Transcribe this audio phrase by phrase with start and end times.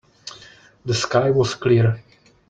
[0.83, 2.01] The sky was clear.